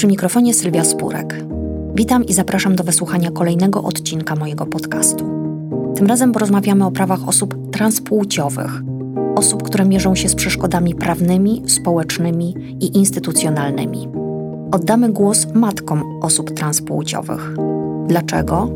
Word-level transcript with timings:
Przy 0.00 0.06
mikrofonie 0.06 0.54
Sylwia 0.54 0.84
Spurek. 0.84 1.44
Witam 1.94 2.24
i 2.24 2.32
zapraszam 2.32 2.76
do 2.76 2.84
wysłuchania 2.84 3.30
kolejnego 3.30 3.82
odcinka 3.82 4.36
mojego 4.36 4.66
podcastu. 4.66 5.24
Tym 5.94 6.06
razem 6.06 6.32
porozmawiamy 6.32 6.86
o 6.86 6.90
prawach 6.90 7.28
osób 7.28 7.70
transpłciowych, 7.70 8.82
osób, 9.36 9.62
które 9.62 9.84
mierzą 9.84 10.14
się 10.14 10.28
z 10.28 10.34
przeszkodami 10.34 10.94
prawnymi, 10.94 11.62
społecznymi 11.66 12.54
i 12.80 12.96
instytucjonalnymi. 12.96 14.08
Oddamy 14.72 15.12
głos 15.12 15.46
matkom 15.54 16.02
osób 16.22 16.50
transpłciowych. 16.50 17.54
Dlaczego? 18.06 18.68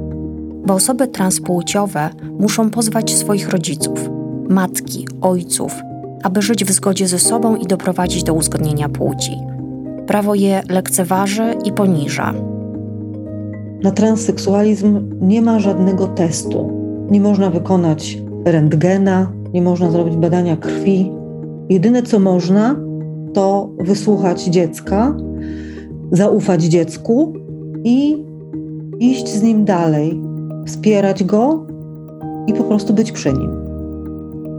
Bo 0.67 0.75
osoby 0.75 1.09
transpłciowe 1.09 2.11
muszą 2.39 2.71
pozwać 2.71 3.15
swoich 3.15 3.49
rodziców, 3.49 4.11
matki, 4.49 5.09
ojców, 5.21 5.75
aby 6.23 6.43
żyć 6.43 6.65
w 6.65 6.73
zgodzie 6.73 7.09
ze 7.09 7.19
sobą 7.19 7.57
i 7.57 7.67
doprowadzić 7.67 8.25
do 8.25 8.35
uzgodnienia 8.35 8.89
płci. 8.89 9.54
Prawo 10.07 10.35
je 10.35 10.63
lekceważy 10.71 11.55
i 11.65 11.73
poniża. 11.73 12.35
Na 13.83 13.91
transseksualizm 13.91 15.11
nie 15.21 15.43
ma 15.43 15.61
żadnego 15.61 16.07
testu. 16.07 16.71
Nie 17.11 17.21
można 17.21 17.51
wykonać 17.51 18.19
rentgena, 18.45 19.33
nie 19.53 19.63
można 19.63 19.91
zrobić 19.91 20.17
badania 20.17 20.57
krwi. 20.57 21.13
Jedyne 21.69 22.03
co 22.03 22.19
można, 22.19 22.77
to 23.35 23.71
wysłuchać 23.79 24.45
dziecka, 24.45 25.17
zaufać 26.13 26.63
dziecku 26.63 27.33
i 27.85 28.25
iść 29.01 29.29
z 29.29 29.43
nim 29.43 29.65
dalej, 29.65 30.21
wspierać 30.67 31.25
go 31.25 31.67
i 32.47 32.55
po 32.55 32.65
prostu 32.65 32.95
być 32.95 33.13
przy 33.13 33.33
nim. 33.33 33.51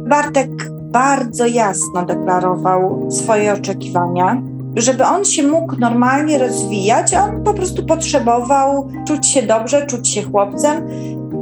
Bartek 0.10 0.72
bardzo 0.92 1.46
jasno 1.46 2.06
deklarował 2.06 3.12
swoje 3.12 3.54
oczekiwania. 3.54 4.42
Żeby 4.76 5.06
on 5.06 5.26
się 5.26 5.44
mógł 5.44 5.76
normalnie 5.80 6.38
rozwijać, 6.38 7.14
on 7.14 7.44
po 7.44 7.54
prostu 7.54 7.86
potrzebował 7.86 8.90
czuć 9.08 9.28
się 9.28 9.42
dobrze, 9.42 9.86
czuć 9.86 10.08
się 10.08 10.24
chłopcem. 10.24 10.88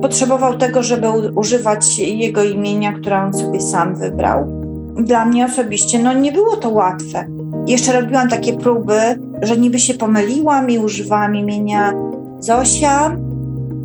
Potrzebował 0.02 0.58
tego, 0.58 0.84
żeby 0.84 1.08
używać 1.36 2.00
jego 2.00 2.44
imienia, 2.44 2.94
które 2.94 3.22
on 3.22 3.34
sobie 3.34 3.62
sam 3.62 3.96
wybrał. 3.96 4.46
Dla 4.96 5.26
mnie 5.26 5.46
osobiście 5.46 6.04
no, 6.04 6.14
nie 6.14 6.32
było 6.32 6.58
to 6.58 6.70
łatwe. 6.70 7.28
Jeszcze 7.68 8.02
robiłam 8.02 8.30
takie 8.30 8.54
próby, 8.54 9.00
że 9.42 9.58
niby 9.58 9.80
się 9.80 9.94
pomyliłam 9.94 10.70
i 10.70 10.80
używałam 10.80 11.36
imienia 11.36 11.94
Zosia, 12.40 13.18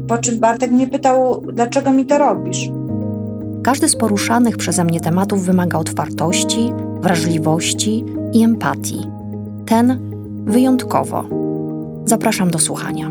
po 0.08 0.18
czym 0.18 0.38
Bartek 0.38 0.70
mnie 0.70 0.86
pytał, 0.86 1.42
dlaczego 1.52 1.92
mi 1.92 2.06
to 2.06 2.18
robisz? 2.18 2.68
Każdy 3.62 3.88
z 3.88 3.96
poruszanych 3.96 4.56
przeze 4.56 4.84
mnie 4.84 5.00
tematów 5.00 5.44
wymaga 5.44 5.78
otwartości, 5.78 6.72
wrażliwości 7.00 8.04
i 8.32 8.42
empatii. 8.42 9.17
Ten 9.68 9.98
wyjątkowo. 10.44 11.24
Zapraszam 12.04 12.50
do 12.50 12.58
słuchania. 12.58 13.10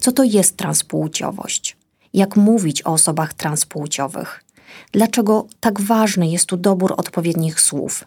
Co 0.00 0.12
to 0.12 0.24
jest 0.24 0.56
transpłciowość? 0.56 1.76
Jak 2.12 2.36
mówić 2.36 2.86
o 2.86 2.92
osobach 2.92 3.34
transpłciowych? 3.34 4.44
Dlaczego 4.92 5.46
tak 5.60 5.80
ważny 5.80 6.28
jest 6.28 6.46
tu 6.46 6.56
dobór 6.56 6.94
odpowiednich 6.96 7.60
słów? 7.60 8.04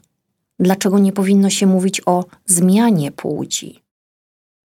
Dlaczego 0.59 0.99
nie 0.99 1.11
powinno 1.11 1.49
się 1.49 1.67
mówić 1.67 2.01
o 2.05 2.25
zmianie 2.45 3.11
płci? 3.11 3.81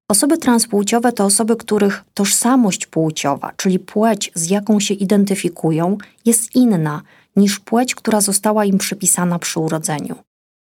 Osoby 0.09 0.39
transpłciowe 0.39 1.13
to 1.13 1.25
osoby, 1.25 1.57
których 1.57 2.05
tożsamość 2.15 2.87
płciowa, 2.87 3.53
czyli 3.57 3.79
płeć, 3.79 4.33
z 4.35 4.51
jaką 4.51 4.81
się 4.81 4.95
identyfikują, 4.95 5.99
jest 6.25 6.55
inna 6.55 7.03
niż 7.37 7.61
płeć, 7.61 7.95
która 7.95 8.21
została 8.21 8.65
im 8.65 8.79
przypisana 8.79 9.39
przy 9.39 9.61
urodzeniu. 9.61 10.17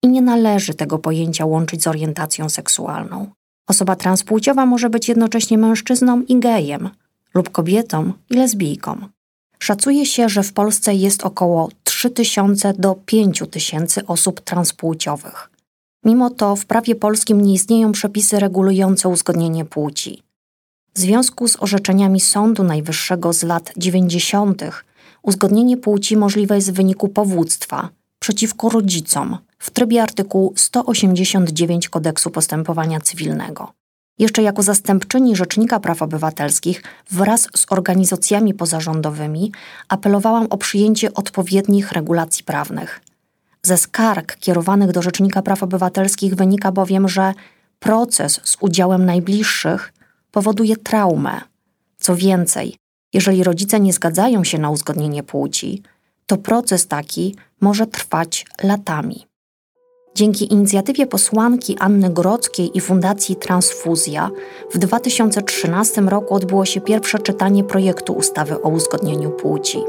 I 0.04 0.08
nie 0.08 0.22
należy 0.22 0.74
tego 0.74 1.00
pojęcia 1.00 1.46
łączyć 1.46 1.84
z 1.84 1.88
orientacją 1.88 2.50
seksualną. 2.50 3.28
Osoba 3.68 3.96
transpłciowa 3.96 4.66
może 4.66 4.90
być 4.90 5.10
jednocześnie 5.10 5.58
mężczyzną 5.58 6.22
i 6.22 6.40
gejem, 6.40 6.90
lub 7.34 7.50
kobietą 7.50 8.14
i 8.30 8.34
lesbijką. 8.34 8.98
Szacuje 9.60 10.06
się, 10.06 10.30
że 10.30 10.44
w 10.44 10.54
Polsce 10.54 10.94
jest 10.94 11.24
około 11.24 11.70
3000 11.84 12.74
do 12.74 12.96
5000 13.06 14.08
osób 14.08 14.42
transpłciowych. 14.42 15.51
Mimo 16.06 16.30
to 16.30 16.56
w 16.56 16.66
prawie 16.66 16.96
polskim 16.96 17.42
nie 17.42 17.54
istnieją 17.54 17.92
przepisy 17.92 18.40
regulujące 18.40 19.10
uzgodnienie 19.10 19.66
płci. 19.66 20.24
W 20.94 21.00
związku 21.00 21.48
z 21.48 21.58
orzeczeniami 21.64 22.20
Sądu 22.20 22.64
Najwyższego 22.64 23.34
z 23.34 23.44
lat 23.44 23.74
90. 23.78 24.62
uzgodnienie 25.22 25.78
płci 25.78 26.18
możliwe 26.18 26.56
jest 26.56 26.72
w 26.72 26.76
wyniku 26.76 27.10
powództwa 27.10 27.90
przeciwko 28.20 28.70
rodzicom 28.70 29.38
w 29.60 29.70
trybie 29.70 30.04
artykułu 30.04 30.54
189 30.56 31.90
Kodeksu 31.90 32.30
Postępowania 32.30 33.00
Cywilnego. 33.00 33.74
Jeszcze 34.20 34.42
jako 34.42 34.64
zastępczyni 34.64 35.36
Rzecznika 35.36 35.80
Praw 35.80 36.02
Obywatelskich 36.02 36.84
wraz 37.12 37.48
z 37.56 37.66
organizacjami 37.70 38.54
pozarządowymi 38.54 39.52
apelowałam 39.90 40.48
o 40.50 40.58
przyjęcie 40.58 41.14
odpowiednich 41.14 41.92
regulacji 41.92 42.44
prawnych. 42.44 43.02
Ze 43.64 43.78
skarg 43.78 44.36
kierowanych 44.36 44.92
do 44.92 45.02
Rzecznika 45.02 45.42
Praw 45.42 45.64
Obywatelskich 45.64 46.36
wynika 46.36 46.72
bowiem, 46.72 47.08
że 47.08 47.34
proces 47.80 48.40
z 48.44 48.58
udziałem 48.60 49.06
najbliższych 49.06 49.94
powoduje 50.32 50.78
traumę. 50.78 51.42
Co 52.00 52.16
więcej, 52.16 52.76
jeżeli 53.14 53.44
rodzice 53.44 53.80
nie 53.80 53.94
zgadzają 53.94 54.44
się 54.44 54.58
na 54.58 54.70
uzgodnienie 54.70 55.24
płci, 55.24 55.84
to 56.26 56.38
proces 56.38 56.88
taki 56.88 57.36
może 57.62 57.88
trwać 57.88 58.46
latami. 58.64 59.26
Dzięki 60.16 60.54
inicjatywie 60.54 61.08
posłanki 61.08 61.78
Anny 61.80 62.10
Grodzkiej 62.10 62.78
i 62.78 62.82
Fundacji 62.82 63.36
Transfuzja 63.36 64.30
w 64.72 64.78
2013 64.78 66.02
roku 66.02 66.36
odbyło 66.36 66.66
się 66.66 66.82
pierwsze 66.82 67.20
czytanie 67.20 67.64
projektu 67.64 68.14
ustawy 68.14 68.62
o 68.62 68.70
uzgodnieniu 68.70 69.32
płci. 69.32 69.80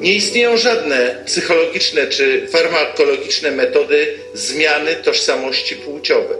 Nie 0.00 0.14
istnieją 0.14 0.56
żadne 0.56 1.22
psychologiczne 1.26 2.06
czy 2.06 2.46
farmakologiczne 2.48 3.50
metody 3.50 4.14
zmiany 4.34 4.96
tożsamości 4.96 5.76
płciowej. 5.76 6.38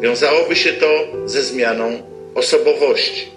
Wiązałoby 0.00 0.56
się 0.56 0.72
to 0.72 1.06
ze 1.24 1.42
zmianą 1.42 2.02
osobowości, 2.34 3.28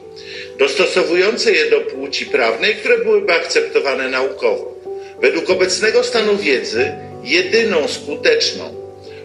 dostosowujące 0.60 1.52
je 1.52 1.70
do 1.70 1.82
płci 1.82 2.26
prawnej, 2.26 2.76
które 2.76 2.98
byłyby 2.98 3.34
akceptowane 3.34 4.10
naukowo. 4.10 4.78
Według 5.22 5.50
obecnego 5.50 6.04
stanu 6.04 6.38
wiedzy, 6.38 6.92
jedyną 7.24 7.88
skuteczną, 7.88 8.76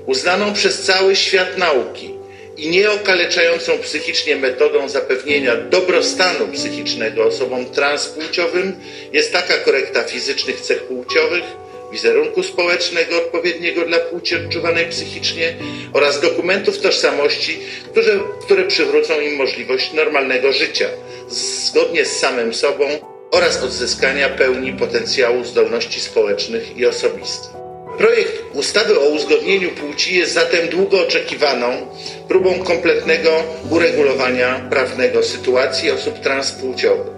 uznaną 0.07 0.55
przez 0.55 0.83
cały 0.83 1.17
świat 1.17 1.59
nauki 1.59 2.22
i 2.63 2.69
nieokaleczającą 2.69 3.79
psychicznie 3.79 4.37
metodą 4.37 4.89
zapewnienia 4.89 5.57
dobrostanu 5.57 6.49
psychicznego 6.49 7.25
osobom 7.25 7.65
transpłciowym 7.65 8.81
jest 9.13 9.33
taka 9.33 9.55
korekta 9.59 10.03
fizycznych 10.03 10.61
cech 10.61 10.83
płciowych, 10.83 11.45
wizerunku 11.93 12.43
społecznego 12.43 13.17
odpowiedniego 13.17 13.85
dla 13.85 13.99
płci 13.99 14.37
odczuwanej 14.37 14.87
psychicznie 14.87 15.55
oraz 15.93 16.21
dokumentów 16.21 16.79
tożsamości, 16.79 17.59
które, 17.91 18.21
które 18.45 18.65
przywrócą 18.65 19.21
im 19.21 19.37
możliwość 19.37 19.93
normalnego 19.93 20.53
życia 20.53 20.89
zgodnie 21.29 22.05
z 22.05 22.19
samym 22.19 22.55
sobą 22.55 22.85
oraz 23.31 23.63
odzyskania 23.63 24.29
pełni 24.29 24.73
potencjału 24.73 25.45
zdolności 25.45 26.01
społecznych 26.01 26.77
i 26.77 26.87
osobistych. 26.87 27.62
Projekt 27.99 28.43
ustawy 28.55 29.01
o 29.01 29.09
uzgodnieniu 29.09 29.71
płci 29.71 30.17
jest 30.19 30.33
zatem 30.33 30.69
długo 30.69 31.01
oczekiwaną 31.01 31.87
próbą 32.29 32.65
kompletnego 32.65 33.31
uregulowania 33.71 34.67
prawnego 34.71 35.23
sytuacji 35.23 35.91
osób 35.91 36.19
transpłciowych. 36.21 37.13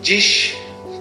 Dziś, 0.00 0.52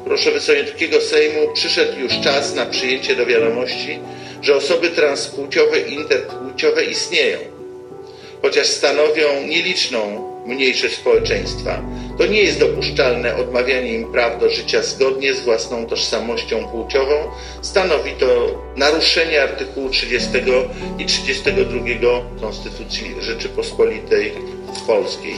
proszę 0.06 0.32
Wysokiego 0.32 1.02
Sejmu, 1.02 1.54
przyszedł 1.54 2.00
już 2.00 2.20
czas 2.20 2.56
na 2.56 2.66
przyjęcie 2.66 3.16
do 3.16 3.26
wiadomości, 3.26 4.00
że 4.42 4.56
osoby 4.56 4.90
transpłciowe 4.90 5.80
i 5.80 5.94
interpłciowe 5.94 6.84
istnieją, 6.84 7.38
chociaż 8.42 8.68
stanowią 8.68 9.48
nieliczną 9.48 10.32
mniejszość 10.46 10.96
społeczeństwa 10.96 11.82
to 12.22 12.28
nie 12.28 12.42
jest 12.42 12.60
dopuszczalne 12.60 13.36
odmawianie 13.36 13.94
im 13.94 14.12
praw 14.12 14.40
do 14.40 14.50
życia 14.50 14.84
zgodnie 14.84 15.34
z 15.34 15.40
własną 15.40 15.86
tożsamością 15.86 16.68
płciową. 16.68 17.14
Stanowi 17.62 18.12
to 18.12 18.26
naruszenie 18.76 19.44
artykułu 19.44 19.90
30 19.90 20.30
i 21.00 21.06
32 21.06 21.80
Konstytucji 22.42 23.16
Rzeczypospolitej 23.20 24.32
Polskiej. 24.88 25.36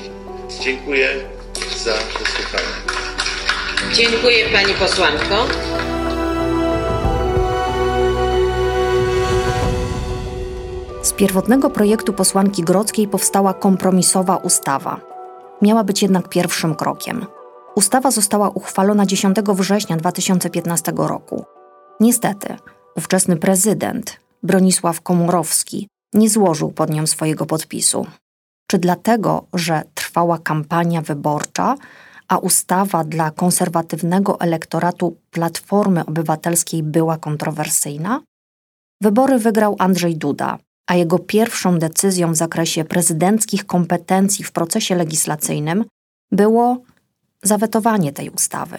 Dziękuję 0.63 1.09
za 1.77 1.93
wysłuchanie. 1.93 2.73
Dziękuję 3.93 4.45
Pani 4.53 4.73
posłanko. 4.73 5.45
Z 11.01 11.13
pierwotnego 11.13 11.69
projektu 11.69 12.13
posłanki 12.13 12.63
Grodzkiej 12.63 13.07
powstała 13.07 13.53
kompromisowa 13.53 14.37
ustawa– 14.37 14.99
miała 15.63 15.83
być 15.83 16.01
jednak 16.01 16.29
pierwszym 16.29 16.75
krokiem. 16.75 17.25
Ustawa 17.75 18.11
została 18.11 18.49
uchwalona 18.49 19.05
10 19.05 19.37
września 19.47 19.97
2015 19.97 20.93
roku. 20.95 21.45
Niestety, 21.99 22.55
ówczesny 22.95 23.37
prezydent 23.37 24.19
Bronisław 24.43 25.01
Komorowski 25.01 25.87
nie 26.13 26.29
złożył 26.29 26.71
pod 26.71 26.89
nią 26.89 27.07
swojego 27.07 27.45
podpisu. 27.45 28.05
Czy 28.67 28.77
dlatego, 28.77 29.45
że 29.53 29.81
trwała 29.93 30.37
kampania 30.37 31.01
wyborcza, 31.01 31.75
a 32.27 32.37
ustawa 32.37 33.03
dla 33.03 33.31
konserwatywnego 33.31 34.39
elektoratu 34.39 35.17
Platformy 35.31 36.05
Obywatelskiej 36.05 36.83
była 36.83 37.17
kontrowersyjna? 37.17 38.21
Wybory 39.01 39.39
wygrał 39.39 39.75
Andrzej 39.79 40.17
Duda, 40.17 40.57
a 40.87 40.95
jego 40.95 41.19
pierwszą 41.19 41.79
decyzją 41.79 42.31
w 42.31 42.35
zakresie 42.35 42.83
prezydenckich 42.83 43.65
kompetencji 43.65 44.45
w 44.45 44.51
procesie 44.51 44.95
legislacyjnym 44.95 45.85
było 46.31 46.81
zawetowanie 47.43 48.13
tej 48.13 48.29
ustawy. 48.29 48.77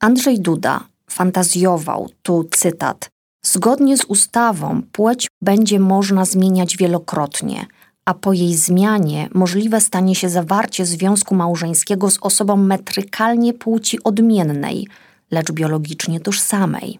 Andrzej 0.00 0.40
Duda 0.40 0.88
fantazjował, 1.10 2.10
tu 2.22 2.44
cytat, 2.50 3.10
Zgodnie 3.46 3.96
z 3.96 4.04
ustawą 4.04 4.82
płeć 4.92 5.28
będzie 5.42 5.80
można 5.80 6.24
zmieniać 6.24 6.76
wielokrotnie, 6.76 7.66
a 8.04 8.14
po 8.14 8.32
jej 8.32 8.54
zmianie 8.54 9.28
możliwe 9.34 9.80
stanie 9.80 10.14
się 10.14 10.28
zawarcie 10.28 10.86
związku 10.86 11.34
małżeńskiego 11.34 12.10
z 12.10 12.18
osobą 12.20 12.56
metrykalnie 12.56 13.54
płci 13.54 14.02
odmiennej, 14.02 14.88
lecz 15.30 15.52
biologicznie 15.52 16.20
tożsamej. 16.20 16.98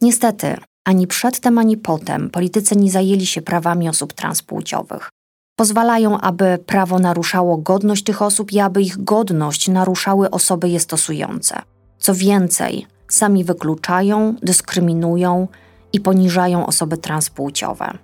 Niestety, 0.00 0.56
ani 0.84 1.06
przedtem, 1.06 1.58
ani 1.58 1.76
potem 1.76 2.30
politycy 2.30 2.76
nie 2.76 2.90
zajęli 2.90 3.26
się 3.26 3.42
prawami 3.42 3.88
osób 3.88 4.12
transpłciowych. 4.12 5.10
Pozwalają, 5.56 6.20
aby 6.20 6.58
prawo 6.66 6.98
naruszało 6.98 7.56
godność 7.56 8.04
tych 8.04 8.22
osób 8.22 8.52
i 8.52 8.60
aby 8.60 8.82
ich 8.82 9.04
godność 9.04 9.68
naruszały 9.68 10.30
osoby 10.30 10.68
je 10.68 10.80
stosujące. 10.80 11.62
Co 11.98 12.14
więcej, 12.14 12.86
sami 13.08 13.44
wykluczają, 13.44 14.34
dyskryminują 14.42 15.48
i 15.92 16.00
poniżają 16.00 16.66
osoby 16.66 16.96
transpłciowe. 16.96 17.98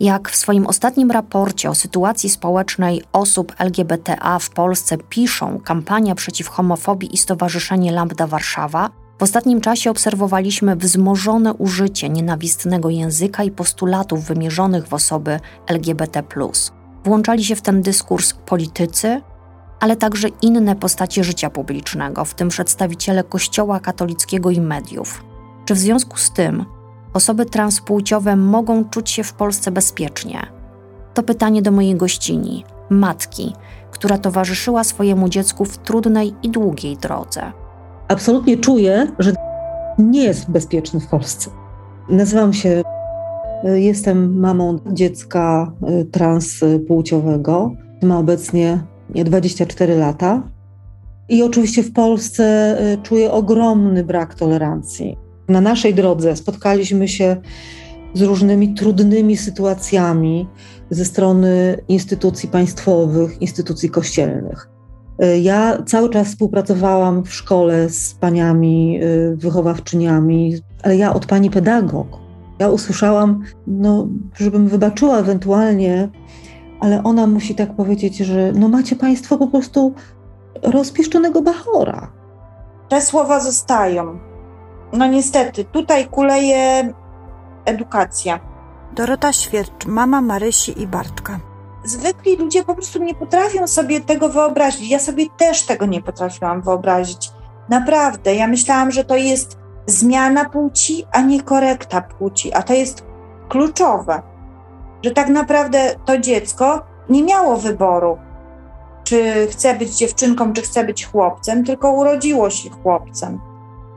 Jak 0.00 0.28
w 0.28 0.36
swoim 0.36 0.66
ostatnim 0.66 1.10
raporcie 1.10 1.70
o 1.70 1.74
sytuacji 1.74 2.30
społecznej 2.30 3.02
osób 3.12 3.54
LGBTA 3.58 4.38
w 4.38 4.50
Polsce 4.50 4.98
piszą 4.98 5.60
kampania 5.64 6.14
przeciw 6.14 6.48
homofobii 6.48 7.14
i 7.14 7.18
Stowarzyszenie 7.18 7.92
Lambda 7.92 8.26
Warszawa, 8.26 8.90
w 9.18 9.22
ostatnim 9.22 9.60
czasie 9.60 9.90
obserwowaliśmy 9.90 10.76
wzmożone 10.76 11.54
użycie 11.54 12.08
nienawistnego 12.08 12.90
języka 12.90 13.44
i 13.44 13.50
postulatów 13.50 14.24
wymierzonych 14.24 14.88
w 14.88 14.94
osoby 14.94 15.40
LGBT. 15.66 16.22
Włączali 17.04 17.44
się 17.44 17.56
w 17.56 17.62
ten 17.62 17.82
dyskurs 17.82 18.32
politycy, 18.32 19.20
ale 19.80 19.96
także 19.96 20.28
inne 20.42 20.76
postacie 20.76 21.24
życia 21.24 21.50
publicznego, 21.50 22.24
w 22.24 22.34
tym 22.34 22.48
przedstawiciele 22.48 23.24
Kościoła 23.24 23.80
katolickiego 23.80 24.50
i 24.50 24.60
mediów. 24.60 25.24
Czy 25.64 25.74
w 25.74 25.78
związku 25.78 26.16
z 26.16 26.30
tym 26.30 26.64
osoby 27.14 27.46
transpłciowe 27.46 28.36
mogą 28.36 28.84
czuć 28.84 29.10
się 29.10 29.24
w 29.24 29.32
Polsce 29.32 29.70
bezpiecznie? 29.70 30.46
To 31.14 31.22
pytanie 31.22 31.62
do 31.62 31.70
mojej 31.70 31.94
gościni, 31.94 32.64
matki, 32.90 33.52
która 33.90 34.18
towarzyszyła 34.18 34.84
swojemu 34.84 35.28
dziecku 35.28 35.64
w 35.64 35.78
trudnej 35.78 36.34
i 36.42 36.50
długiej 36.50 36.96
drodze. 36.96 37.52
Absolutnie 38.08 38.56
czuję, 38.56 39.06
że 39.18 39.32
nie 39.98 40.24
jest 40.24 40.50
bezpieczny 40.50 41.00
w 41.00 41.06
Polsce. 41.06 41.50
Nazywam 42.08 42.52
się, 42.52 42.82
jestem 43.64 44.38
mamą 44.38 44.78
dziecka 44.92 45.72
y, 46.00 46.04
transpłciowego. 46.04 47.72
Ma 48.02 48.18
obecnie 48.18 48.80
24 49.10 49.96
lata. 49.96 50.42
I 51.28 51.42
oczywiście 51.42 51.82
w 51.82 51.92
Polsce 51.92 52.76
y, 52.94 52.98
czuję 53.02 53.32
ogromny 53.32 54.04
brak 54.04 54.34
tolerancji 54.34 55.28
na 55.48 55.60
naszej 55.60 55.94
drodze 55.94 56.36
spotkaliśmy 56.36 57.08
się 57.08 57.36
z 58.14 58.22
różnymi 58.22 58.74
trudnymi 58.74 59.36
sytuacjami 59.36 60.48
ze 60.90 61.04
strony 61.04 61.82
instytucji 61.88 62.48
państwowych, 62.48 63.42
instytucji 63.42 63.90
kościelnych. 63.90 64.68
Ja 65.40 65.82
cały 65.86 66.10
czas 66.10 66.28
współpracowałam 66.28 67.24
w 67.24 67.32
szkole 67.32 67.88
z 67.88 68.14
paniami 68.14 69.00
y, 69.02 69.36
wychowawczyniami, 69.36 70.54
ale 70.82 70.96
ja 70.96 71.14
od 71.14 71.26
pani 71.26 71.50
pedagog. 71.50 72.06
Ja 72.58 72.68
usłyszałam, 72.68 73.42
no, 73.66 74.08
żebym 74.36 74.68
wybaczyła 74.68 75.18
ewentualnie, 75.18 76.08
ale 76.80 77.02
ona 77.02 77.26
musi 77.26 77.54
tak 77.54 77.74
powiedzieć, 77.76 78.16
że 78.16 78.52
no 78.52 78.68
macie 78.68 78.96
państwo 78.96 79.38
po 79.38 79.46
prostu 79.46 79.94
rozpieszczonego 80.62 81.42
bachora. 81.42 82.12
Te 82.88 83.00
słowa 83.00 83.40
zostają 83.40 84.28
no 84.92 85.06
niestety, 85.06 85.64
tutaj 85.64 86.06
kuleje 86.06 86.92
edukacja. 87.64 88.40
Dorota 88.92 89.32
Świercz, 89.32 89.86
mama 89.86 90.20
Marysi 90.20 90.82
i 90.82 90.86
Bartka. 90.86 91.40
Zwykli 91.84 92.36
ludzie 92.36 92.64
po 92.64 92.74
prostu 92.74 93.02
nie 93.02 93.14
potrafią 93.14 93.66
sobie 93.66 94.00
tego 94.00 94.28
wyobrazić. 94.28 94.90
Ja 94.90 94.98
sobie 94.98 95.26
też 95.38 95.66
tego 95.66 95.86
nie 95.86 96.02
potrafiłam 96.02 96.62
wyobrazić. 96.62 97.30
Naprawdę, 97.68 98.34
ja 98.34 98.46
myślałam, 98.46 98.90
że 98.90 99.04
to 99.04 99.16
jest 99.16 99.58
zmiana 99.86 100.44
płci, 100.50 101.04
a 101.12 101.20
nie 101.20 101.42
korekta 101.42 102.00
płci, 102.00 102.54
a 102.54 102.62
to 102.62 102.74
jest 102.74 103.04
kluczowe, 103.48 104.22
że 105.04 105.10
tak 105.10 105.28
naprawdę 105.28 105.94
to 106.04 106.18
dziecko 106.18 106.86
nie 107.08 107.22
miało 107.22 107.56
wyboru, 107.56 108.18
czy 109.04 109.46
chce 109.50 109.74
być 109.74 109.96
dziewczynką, 109.96 110.52
czy 110.52 110.62
chce 110.62 110.84
być 110.84 111.06
chłopcem, 111.06 111.64
tylko 111.64 111.92
urodziło 111.92 112.50
się 112.50 112.70
chłopcem. 112.70 113.40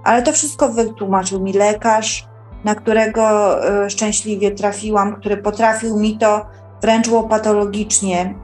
Ale 0.03 0.21
to 0.21 0.31
wszystko 0.31 0.69
wytłumaczył 0.69 1.39
mi 1.39 1.53
lekarz, 1.53 2.27
na 2.63 2.75
którego 2.75 3.55
e, 3.85 3.89
szczęśliwie 3.89 4.51
trafiłam, 4.51 5.15
który 5.15 5.37
potrafił 5.37 5.99
mi 5.99 6.17
to 6.17 6.45
wręcz 6.81 7.07
łopatologicznie 7.07 8.35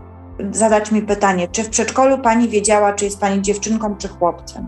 zadać 0.51 0.91
mi 0.91 1.01
pytanie, 1.01 1.47
czy 1.47 1.63
w 1.63 1.69
przedszkolu 1.69 2.17
pani 2.17 2.49
wiedziała, 2.49 2.93
czy 2.93 3.05
jest 3.05 3.19
pani 3.19 3.41
dziewczynką, 3.41 3.95
czy 3.95 4.07
chłopcem. 4.07 4.67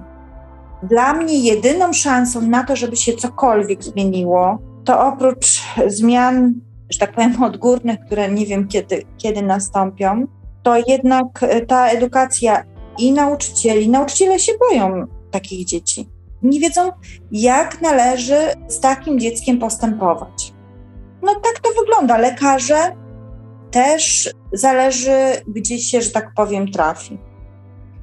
Dla 0.84 1.14
mnie 1.14 1.40
jedyną 1.40 1.94
szansą 1.94 2.42
na 2.42 2.64
to, 2.64 2.76
żeby 2.76 2.96
się 2.96 3.14
cokolwiek 3.14 3.84
zmieniło, 3.84 4.60
to 4.86 5.08
oprócz 5.08 5.62
zmian, 5.88 6.54
że 6.90 7.00
tak 7.00 7.12
powiem, 7.12 7.44
odgórnych, 7.44 8.00
które 8.00 8.32
nie 8.32 8.46
wiem 8.46 8.68
kiedy, 8.68 9.04
kiedy 9.18 9.42
nastąpią, 9.42 10.28
to 10.64 10.76
jednak 10.88 11.46
ta 11.68 11.88
edukacja 11.88 12.64
i 12.98 13.12
nauczycieli, 13.12 13.90
nauczyciele 13.90 14.40
się 14.40 14.52
boją 14.70 15.08
takich 15.32 15.66
dzieci 15.66 16.10
nie 16.44 16.60
wiedzą, 16.60 16.92
jak 17.32 17.82
należy 17.82 18.38
z 18.68 18.80
takim 18.80 19.20
dzieckiem 19.20 19.60
postępować. 19.60 20.54
No 21.22 21.36
tak 21.36 21.60
to 21.62 21.70
wygląda. 21.82 22.18
Lekarze 22.18 22.96
też 23.72 24.34
zależy, 24.54 25.18
gdzie 25.48 25.80
się, 25.80 26.02
że 26.02 26.10
tak 26.10 26.34
powiem, 26.36 26.72
trafi. 26.72 27.18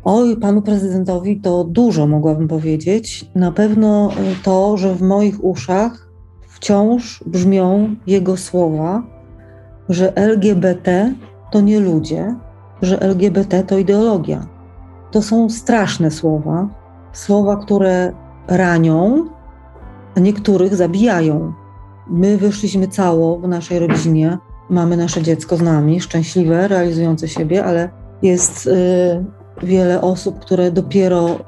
Oj, 0.04 0.36
panu 0.36 0.62
prezydentowi 0.62 1.40
to 1.40 1.64
dużo 1.64 2.06
mogłabym 2.06 2.48
powiedzieć. 2.48 3.30
Na 3.34 3.52
pewno 3.52 4.10
y, 4.10 4.14
to, 4.42 4.76
że 4.76 4.94
w 4.94 5.02
moich 5.02 5.44
uszach 5.44 6.08
wciąż 6.48 7.24
brzmią 7.26 7.96
jego 8.06 8.36
słowa, 8.36 9.02
że 9.88 10.16
LGBT 10.16 11.14
to 11.52 11.60
nie 11.60 11.80
ludzie, 11.80 12.36
że 12.82 13.00
LGBT 13.00 13.62
to 13.62 13.78
ideologia. 13.78 14.46
To 15.10 15.22
są 15.22 15.50
straszne 15.50 16.10
słowa, 16.10 16.68
słowa, 17.12 17.56
które 17.56 18.12
ranią, 18.48 19.26
a 20.16 20.20
niektórych 20.20 20.74
zabijają. 20.74 21.52
My 22.10 22.36
wyszliśmy 22.36 22.88
cało 22.88 23.38
w 23.38 23.48
naszej 23.48 23.78
rodzinie, 23.78 24.38
mamy 24.70 24.96
nasze 24.96 25.22
dziecko 25.22 25.56
z 25.56 25.62
nami, 25.62 26.00
szczęśliwe, 26.00 26.68
realizujące 26.68 27.28
siebie, 27.28 27.64
ale 27.64 27.88
jest 28.22 28.66
y, 28.66 29.24
wiele 29.62 30.00
osób, 30.00 30.38
które 30.38 30.70
dopiero 30.70 31.38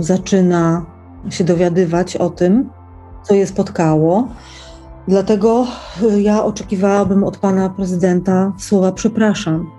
zaczyna 0.00 0.86
się 1.30 1.44
dowiadywać 1.44 2.16
o 2.16 2.30
tym, 2.30 2.70
co 3.22 3.34
je 3.34 3.46
spotkało. 3.46 4.28
Dlatego 5.08 5.66
y, 6.02 6.22
ja 6.22 6.44
oczekiwałabym 6.44 7.24
od 7.24 7.38
pana 7.38 7.70
prezydenta 7.70 8.52
słowa 8.58 8.92
przepraszam. 8.92 9.70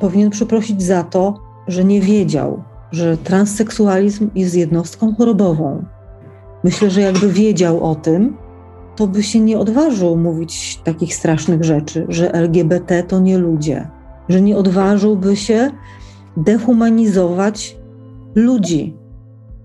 Powinien 0.00 0.30
przeprosić 0.30 0.82
za 0.82 1.02
to, 1.02 1.34
że 1.68 1.84
nie 1.84 2.00
wiedział, 2.00 2.62
że 2.92 3.16
transseksualizm 3.16 4.30
jest 4.34 4.54
jednostką 4.54 5.14
chorobową, 5.14 5.84
Myślę, 6.66 6.90
że 6.90 7.00
jakby 7.00 7.32
wiedział 7.32 7.84
o 7.90 7.94
tym, 7.94 8.36
to 8.96 9.06
by 9.06 9.22
się 9.22 9.40
nie 9.40 9.58
odważył 9.58 10.16
mówić 10.16 10.80
takich 10.84 11.14
strasznych 11.14 11.64
rzeczy, 11.64 12.06
że 12.08 12.32
LGBT 12.32 13.02
to 13.02 13.20
nie 13.20 13.38
ludzie, 13.38 13.88
że 14.28 14.40
nie 14.40 14.56
odważyłby 14.56 15.36
się 15.36 15.70
dehumanizować 16.36 17.76
ludzi. 18.34 18.96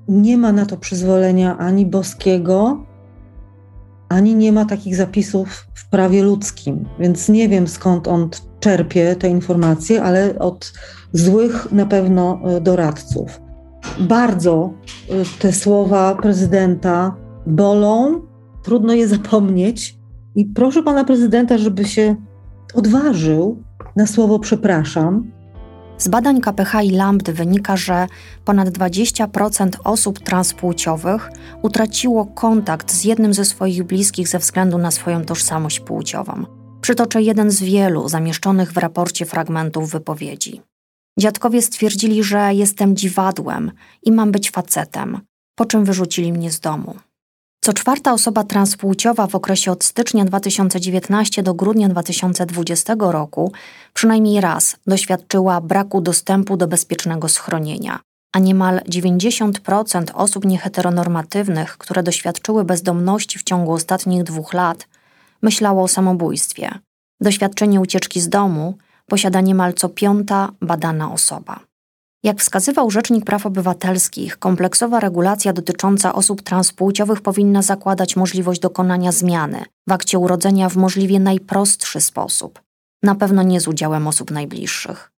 Nie 0.08 0.38
ma 0.38 0.52
na 0.52 0.66
to 0.66 0.78
przyzwolenia 0.78 1.58
ani 1.58 1.86
boskiego, 1.86 2.86
ani 4.10 4.36
nie 4.36 4.52
ma 4.52 4.66
takich 4.66 4.96
zapisów 4.96 5.68
w 5.74 5.90
prawie 5.90 6.24
ludzkim, 6.24 6.86
więc 7.00 7.30
nie 7.30 7.50
wiem 7.50 7.68
skąd 7.68 8.08
on 8.08 8.30
czerpie 8.60 9.16
te 9.16 9.30
informacje, 9.30 10.04
ale 10.04 10.40
od 10.40 10.74
złych 11.14 11.72
na 11.72 11.86
pewno 11.86 12.40
e, 12.44 12.62
doradców. 12.62 13.42
Bardzo 14.00 14.74
y, 15.10 15.40
te 15.40 15.54
słowa 15.54 16.16
prezydenta 16.16 17.16
bolą, 17.48 18.22
trudno 18.64 18.94
je 18.94 19.08
zapomnieć. 19.08 19.98
I 20.36 20.46
proszę 20.46 20.84
pana 20.84 21.04
prezydenta, 21.04 21.58
żeby 21.58 21.86
się 21.86 22.16
odważył 22.74 23.64
na 23.96 24.08
słowo 24.08 24.40
przepraszam. 24.40 25.32
Z 25.98 26.08
badań 26.08 26.42
KPH 26.42 26.84
i 26.84 26.92
Lambda 26.92 27.32
wynika, 27.32 27.78
że 27.78 28.08
ponad 28.46 28.70
20% 28.70 29.70
osób 29.84 30.20
transpłciowych 30.20 31.30
utraciło 31.62 32.26
kontakt 32.26 32.92
z 32.92 33.04
jednym 33.04 33.34
ze 33.34 33.46
swoich 33.46 33.84
bliskich 33.84 34.28
ze 34.28 34.40
względu 34.40 34.78
na 34.78 34.92
swoją 34.92 35.26
tożsamość 35.26 35.80
płciową. 35.80 36.46
Przytoczę 36.82 37.22
jeden 37.22 37.52
z 37.52 37.64
wielu 37.64 38.10
zamieszczonych 38.10 38.72
w 38.72 38.78
raporcie 38.78 39.26
fragmentów 39.26 39.92
wypowiedzi. 39.92 40.62
Dziadkowie 41.20 41.62
stwierdzili, 41.62 42.24
że 42.24 42.54
jestem 42.54 42.96
dziwadłem 42.96 43.72
i 44.04 44.12
mam 44.12 44.32
być 44.32 44.52
facetem, 44.52 45.20
po 45.56 45.66
czym 45.66 45.86
wyrzucili 45.86 46.34
mnie 46.34 46.52
z 46.52 46.60
domu. 46.60 46.96
Co 47.64 47.74
czwarta 47.74 48.14
osoba 48.14 48.44
transpłciowa 48.44 49.28
w 49.28 49.36
okresie 49.36 49.72
od 49.72 49.84
stycznia 49.84 50.26
2019 50.26 51.44
do 51.44 51.54
grudnia 51.54 51.90
2020 51.90 52.96
roku 53.00 53.52
przynajmniej 53.94 54.42
raz 54.42 54.76
doświadczyła 54.88 55.62
braku 55.62 56.02
dostępu 56.02 56.58
do 56.58 56.68
bezpiecznego 56.68 57.30
schronienia, 57.30 58.00
a 58.34 58.40
niemal 58.40 58.80
90% 58.80 60.04
osób 60.14 60.46
nieheteronormatywnych, 60.46 61.78
które 61.78 62.04
doświadczyły 62.04 62.64
bezdomności 62.64 63.40
w 63.40 63.44
ciągu 63.44 63.72
ostatnich 63.72 64.24
dwóch 64.24 64.54
lat, 64.54 64.88
myślało 65.42 65.84
o 65.84 65.88
samobójstwie. 65.88 66.72
Doświadczenie 67.20 67.82
ucieczki 67.82 68.22
z 68.22 68.30
domu 68.30 68.78
posiada 69.08 69.42
niemal 69.42 69.74
co 69.74 69.90
piąta 69.90 70.52
badana 70.62 71.14
osoba. 71.14 71.60
Jak 72.24 72.40
wskazywał 72.40 72.92
Rzecznik 72.92 73.26
Praw 73.26 73.46
Obywatelskich, 73.46 74.38
kompleksowa 74.38 75.00
regulacja 75.00 75.54
dotycząca 75.54 76.14
osób 76.14 76.42
transpłciowych 76.42 77.22
powinna 77.22 77.62
zakładać 77.62 78.16
możliwość 78.16 78.60
dokonania 78.60 79.12
zmiany 79.12 79.66
w 79.88 79.92
akcie 79.92 80.20
urodzenia 80.20 80.70
w 80.70 80.76
możliwie 80.76 81.20
najprostszy 81.20 82.02
sposób, 82.02 82.62
na 83.04 83.16
pewno 83.16 83.44
nie 83.44 83.62
z 83.62 83.68
udziałem 83.68 84.08
osób 84.08 84.32
najbliższych. 84.32 85.12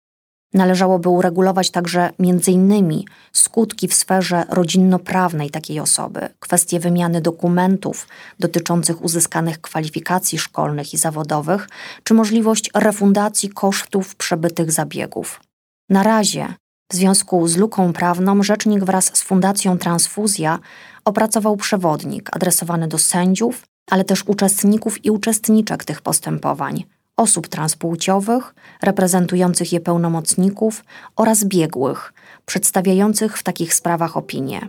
Należałoby 0.54 1.08
uregulować 1.08 1.70
także 1.70 2.10
m.in. 2.20 3.02
skutki 3.32 3.88
w 3.88 3.94
sferze 3.94 4.44
rodzinno-prawnej 4.48 5.50
takiej 5.50 5.80
osoby, 5.80 6.28
kwestie 6.38 6.80
wymiany 6.80 7.20
dokumentów 7.20 8.08
dotyczących 8.38 9.04
uzyskanych 9.04 9.60
kwalifikacji 9.60 10.38
szkolnych 10.38 10.94
i 10.94 10.98
zawodowych, 10.98 11.68
czy 12.04 12.14
możliwość 12.14 12.70
refundacji 12.74 13.48
kosztów 13.48 14.16
przebytych 14.16 14.72
zabiegów. 14.72 15.40
Na 15.88 16.02
razie 16.02 16.54
w 16.92 16.94
związku 16.94 17.48
z 17.48 17.56
luką 17.56 17.92
prawną 17.92 18.42
rzecznik 18.42 18.84
wraz 18.84 19.04
z 19.04 19.22
Fundacją 19.22 19.78
Transfuzja 19.78 20.58
opracował 21.04 21.56
przewodnik 21.56 22.36
adresowany 22.36 22.88
do 22.88 22.98
sędziów, 22.98 23.62
ale 23.90 24.04
też 24.04 24.24
uczestników 24.26 25.04
i 25.04 25.10
uczestniczek 25.10 25.84
tych 25.84 26.00
postępowań, 26.00 26.84
osób 27.16 27.48
transpłciowych, 27.48 28.54
reprezentujących 28.82 29.72
je 29.72 29.80
pełnomocników 29.80 30.84
oraz 31.16 31.44
biegłych, 31.44 32.12
przedstawiających 32.46 33.38
w 33.38 33.42
takich 33.42 33.74
sprawach 33.74 34.16
opinie. 34.16 34.68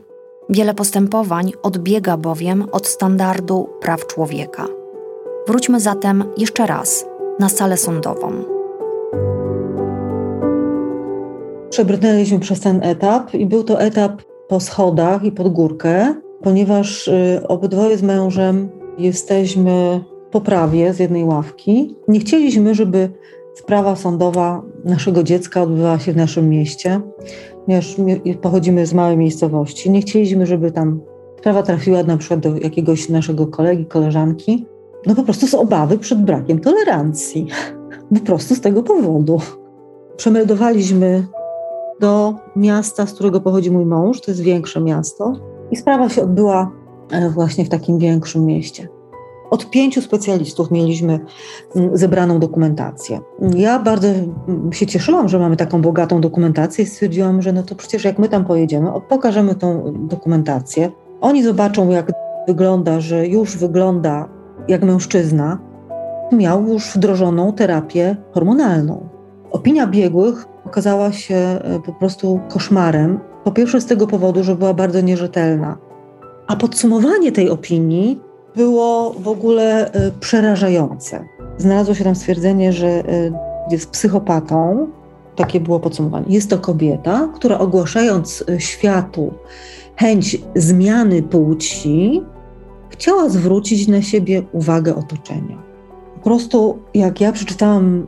Wiele 0.49 0.73
postępowań 0.73 1.51
odbiega 1.63 2.17
bowiem 2.17 2.67
od 2.71 2.87
standardu 2.87 3.69
praw 3.81 4.07
człowieka. 4.07 4.67
Wróćmy 5.47 5.79
zatem 5.79 6.23
jeszcze 6.37 6.67
raz 6.67 7.05
na 7.39 7.49
salę 7.49 7.77
sądową. 7.77 8.52
Przebrnęliśmy 11.73 12.39
przez 12.39 12.59
ten 12.59 12.83
etap 12.83 13.33
i 13.33 13.45
był 13.45 13.63
to 13.63 13.81
etap 13.81 14.21
po 14.47 14.59
schodach 14.59 15.23
i 15.23 15.31
pod 15.31 15.53
górkę, 15.53 16.15
ponieważ 16.43 17.07
y, 17.07 17.41
obydwoje 17.47 17.97
z 17.97 18.03
mężem 18.03 18.69
jesteśmy 18.97 20.03
po 20.31 20.41
prawie 20.41 20.93
z 20.93 20.99
jednej 20.99 21.23
ławki. 21.23 21.95
Nie 22.07 22.19
chcieliśmy, 22.19 22.75
żeby 22.75 23.09
sprawa 23.55 23.95
sądowa 23.95 24.63
naszego 24.85 25.23
dziecka 25.23 25.61
odbywała 25.61 25.99
się 25.99 26.13
w 26.13 26.15
naszym 26.15 26.49
mieście, 26.49 27.01
ponieważ 27.65 27.95
pochodzimy 28.41 28.85
z 28.85 28.93
małej 28.93 29.17
miejscowości. 29.17 29.91
Nie 29.91 30.01
chcieliśmy, 30.01 30.45
żeby 30.45 30.71
tam 30.71 31.01
sprawa 31.39 31.63
trafiła 31.63 32.03
na 32.03 32.17
przykład 32.17 32.39
do 32.39 32.57
jakiegoś 32.57 33.09
naszego 33.09 33.47
kolegi, 33.47 33.85
koleżanki. 33.85 34.65
No 35.05 35.15
po 35.15 35.23
prostu 35.23 35.47
z 35.47 35.53
obawy 35.53 35.97
przed 35.97 36.21
brakiem 36.21 36.59
tolerancji. 36.59 37.47
Po 38.13 38.19
prostu 38.25 38.55
z 38.55 38.61
tego 38.61 38.83
powodu. 38.83 39.39
Przemeldowaliśmy 40.17 41.23
do 41.99 42.33
miasta, 42.55 43.05
z 43.05 43.13
którego 43.13 43.41
pochodzi 43.41 43.71
mój 43.71 43.85
mąż, 43.85 44.21
to 44.21 44.31
jest 44.31 44.41
większe 44.41 44.81
miasto, 44.81 45.33
i 45.71 45.75
sprawa 45.75 46.09
się 46.09 46.23
odbyła 46.23 46.71
e, 47.11 47.29
właśnie 47.29 47.65
w 47.65 47.69
takim 47.69 47.99
większym 47.99 48.45
mieście. 48.45 48.87
Od 49.49 49.69
pięciu 49.69 50.01
specjalistów 50.01 50.71
mieliśmy 50.71 51.19
mm, 51.75 51.97
zebraną 51.97 52.39
dokumentację. 52.39 53.19
Ja 53.55 53.79
bardzo 53.79 54.07
mm, 54.07 54.73
się 54.73 54.85
cieszyłam, 54.85 55.29
że 55.29 55.39
mamy 55.39 55.57
taką 55.57 55.81
bogatą 55.81 56.21
dokumentację 56.21 56.83
i 56.83 56.87
stwierdziłam, 56.87 57.41
że 57.41 57.53
no 57.53 57.63
to 57.63 57.75
przecież 57.75 58.03
jak 58.03 58.19
my 58.19 58.29
tam 58.29 58.45
pojedziemy, 58.45 58.91
pokażemy 59.09 59.55
tą 59.55 59.93
dokumentację. 60.07 60.91
Oni 61.21 61.43
zobaczą, 61.43 61.89
jak 61.89 62.11
wygląda, 62.47 62.99
że 62.99 63.27
już 63.27 63.57
wygląda 63.57 64.29
jak 64.67 64.83
mężczyzna, 64.83 65.59
miał 66.31 66.67
już 66.67 66.91
wdrożoną 66.95 67.53
terapię 67.53 68.15
hormonalną. 68.31 69.09
Opinia 69.51 69.87
biegłych 69.87 70.45
okazała 70.73 71.11
się 71.11 71.35
e, 71.35 71.79
po 71.85 71.93
prostu 71.93 72.39
koszmarem. 72.49 73.19
Po 73.43 73.51
pierwsze 73.51 73.81
z 73.81 73.85
tego 73.85 74.07
powodu, 74.07 74.43
że 74.43 74.55
była 74.55 74.73
bardzo 74.73 75.01
nierzetelna. 75.01 75.77
A 76.47 76.55
podsumowanie 76.55 77.31
tej 77.31 77.49
opinii 77.49 78.19
było 78.55 79.15
w 79.19 79.27
ogóle 79.27 79.91
e, 79.91 80.11
przerażające. 80.19 81.25
Znalazło 81.57 81.95
się 81.95 82.03
tam 82.03 82.15
stwierdzenie, 82.15 82.73
że 82.73 82.87
e, 82.87 83.03
jest 83.71 83.89
psychopatą. 83.89 84.87
Takie 85.35 85.59
było 85.59 85.79
podsumowanie. 85.79 86.25
Jest 86.29 86.49
to 86.49 86.57
kobieta, 86.57 87.29
która 87.35 87.59
ogłaszając 87.59 88.43
światu 88.57 89.33
chęć 89.95 90.41
zmiany 90.55 91.23
płci, 91.23 92.21
chciała 92.89 93.29
zwrócić 93.29 93.87
na 93.87 94.01
siebie 94.01 94.43
uwagę 94.51 94.95
otoczenia. 94.95 95.63
Po 96.15 96.19
prostu, 96.19 96.79
jak 96.93 97.21
ja 97.21 97.31
przeczytałam 97.31 98.07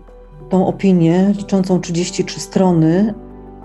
tą 0.56 0.68
opinię 0.68 1.34
liczącą 1.38 1.82
33 1.82 2.40
strony, 2.40 3.14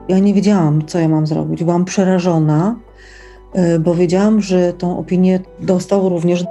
ja 0.08 0.18
nie 0.18 0.34
wiedziałam, 0.34 0.86
co 0.86 0.98
ja 0.98 1.08
mam 1.08 1.26
zrobić. 1.26 1.64
Byłam 1.64 1.84
przerażona, 1.84 2.76
y, 3.56 3.78
bo 3.78 3.94
wiedziałam, 3.94 4.40
że 4.40 4.72
tą 4.72 4.98
opinię 4.98 5.40
dostał 5.60 6.08
również. 6.08 6.44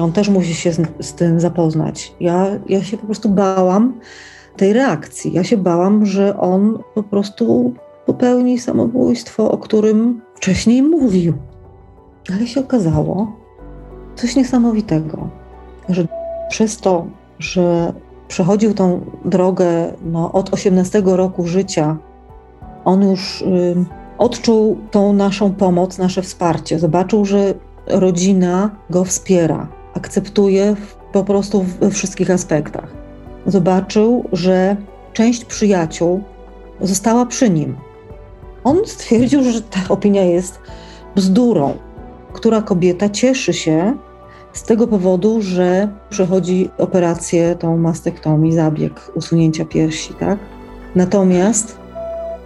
On 0.00 0.12
też 0.12 0.28
musi 0.28 0.54
się 0.54 0.72
z, 0.72 0.80
z 1.00 1.14
tym 1.14 1.40
zapoznać. 1.40 2.14
Ja, 2.20 2.46
ja 2.68 2.84
się 2.84 2.96
po 2.96 3.06
prostu 3.06 3.28
bałam 3.28 4.00
tej 4.56 4.72
reakcji. 4.72 5.32
Ja 5.32 5.44
się 5.44 5.56
bałam, 5.56 6.06
że 6.06 6.36
on 6.38 6.78
po 6.94 7.02
prostu 7.02 7.74
popełni 8.06 8.58
samobójstwo, 8.58 9.50
o 9.50 9.58
którym 9.58 10.20
wcześniej 10.34 10.82
mówił. 10.82 11.34
Ale 12.34 12.46
się 12.46 12.60
okazało 12.60 13.32
coś 14.14 14.36
niesamowitego, 14.36 15.28
że 15.88 16.06
przez 16.48 16.76
to, 16.76 17.06
że 17.38 17.92
przechodził 18.28 18.74
tą 18.74 19.00
drogę 19.24 19.92
no, 20.04 20.32
od 20.32 20.54
18 20.54 21.02
roku 21.04 21.46
życia, 21.46 21.96
on 22.84 23.10
już 23.10 23.42
y, 23.42 23.74
odczuł 24.18 24.78
tą 24.90 25.12
naszą 25.12 25.52
pomoc, 25.52 25.98
nasze 25.98 26.22
wsparcie. 26.22 26.78
Zobaczył, 26.78 27.24
że 27.24 27.54
rodzina 27.86 28.70
go 28.90 29.04
wspiera, 29.04 29.68
akceptuje 29.94 30.76
po 31.12 31.24
prostu 31.24 31.62
we 31.80 31.90
wszystkich 31.90 32.30
aspektach. 32.30 32.88
Zobaczył, 33.46 34.24
że 34.32 34.76
część 35.12 35.44
przyjaciół 35.44 36.22
została 36.80 37.26
przy 37.26 37.50
nim. 37.50 37.76
On 38.64 38.78
stwierdził, 38.86 39.44
że 39.44 39.62
ta 39.62 39.80
opinia 39.88 40.22
jest 40.22 40.60
bzdurą, 41.16 41.74
która 42.32 42.62
kobieta 42.62 43.08
cieszy 43.08 43.52
się, 43.52 43.96
z 44.54 44.62
tego 44.62 44.86
powodu, 44.86 45.42
że 45.42 45.88
przechodzi 46.10 46.70
operację, 46.78 47.56
tą 47.58 47.76
mastektomię, 47.76 48.52
zabieg 48.52 49.10
usunięcia 49.14 49.64
piersi, 49.64 50.14
tak? 50.14 50.38
Natomiast 50.94 51.78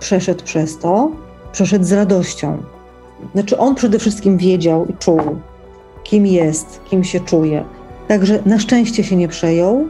przeszedł 0.00 0.44
przez 0.44 0.78
to, 0.78 1.10
przeszedł 1.52 1.84
z 1.84 1.92
radością. 1.92 2.58
Znaczy, 3.34 3.58
on 3.58 3.74
przede 3.74 3.98
wszystkim 3.98 4.36
wiedział 4.36 4.86
i 4.86 4.94
czuł, 4.94 5.20
kim 6.02 6.26
jest, 6.26 6.80
kim 6.90 7.04
się 7.04 7.20
czuje. 7.20 7.64
Także 8.08 8.38
na 8.46 8.58
szczęście 8.58 9.04
się 9.04 9.16
nie 9.16 9.28
przejął 9.28 9.88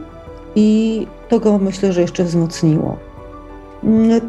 i 0.55 1.07
to 1.29 1.39
go 1.39 1.57
myślę, 1.57 1.93
że 1.93 2.01
jeszcze 2.01 2.23
wzmocniło. 2.23 2.97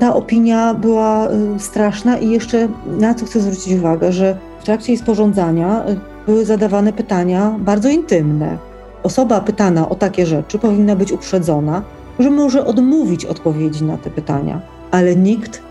Ta 0.00 0.14
opinia 0.14 0.74
była 0.74 1.28
y, 1.30 1.58
straszna 1.58 2.18
i 2.18 2.30
jeszcze 2.30 2.68
na 2.86 3.14
co 3.14 3.26
chcę 3.26 3.40
zwrócić 3.40 3.72
uwagę, 3.72 4.12
że 4.12 4.38
w 4.60 4.64
trakcie 4.64 4.92
jej 4.92 4.98
sporządzania 4.98 5.84
y, 5.88 6.09
były 6.26 6.44
zadawane 6.44 6.92
pytania 6.92 7.56
bardzo 7.58 7.88
intymne. 7.88 8.58
Osoba 9.02 9.40
pytana 9.40 9.88
o 9.88 9.94
takie 9.94 10.26
rzeczy 10.26 10.58
powinna 10.58 10.96
być 10.96 11.12
uprzedzona, 11.12 11.82
że 12.18 12.30
może 12.30 12.66
odmówić 12.66 13.24
odpowiedzi 13.24 13.84
na 13.84 13.96
te 13.96 14.10
pytania, 14.10 14.60
ale 14.90 15.16
nikt 15.16 15.62